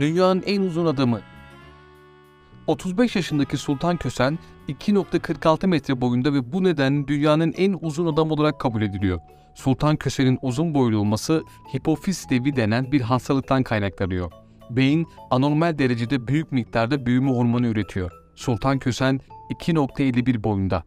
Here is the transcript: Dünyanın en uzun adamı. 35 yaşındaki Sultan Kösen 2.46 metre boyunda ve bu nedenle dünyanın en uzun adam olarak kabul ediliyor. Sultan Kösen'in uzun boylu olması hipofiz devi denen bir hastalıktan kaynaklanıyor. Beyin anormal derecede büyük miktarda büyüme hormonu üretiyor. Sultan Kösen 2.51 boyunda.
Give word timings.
Dünyanın 0.00 0.42
en 0.46 0.60
uzun 0.60 0.86
adamı. 0.86 1.20
35 2.66 3.16
yaşındaki 3.16 3.56
Sultan 3.56 3.96
Kösen 3.96 4.38
2.46 4.68 5.66
metre 5.66 6.00
boyunda 6.00 6.34
ve 6.34 6.52
bu 6.52 6.64
nedenle 6.64 7.08
dünyanın 7.08 7.54
en 7.56 7.76
uzun 7.80 8.06
adam 8.06 8.30
olarak 8.30 8.60
kabul 8.60 8.82
ediliyor. 8.82 9.20
Sultan 9.54 9.96
Kösen'in 9.96 10.38
uzun 10.42 10.74
boylu 10.74 10.98
olması 10.98 11.42
hipofiz 11.76 12.26
devi 12.30 12.56
denen 12.56 12.92
bir 12.92 13.00
hastalıktan 13.00 13.62
kaynaklanıyor. 13.62 14.32
Beyin 14.70 15.06
anormal 15.30 15.78
derecede 15.78 16.28
büyük 16.28 16.52
miktarda 16.52 17.06
büyüme 17.06 17.30
hormonu 17.30 17.66
üretiyor. 17.66 18.10
Sultan 18.34 18.78
Kösen 18.78 19.20
2.51 19.50 20.44
boyunda. 20.44 20.82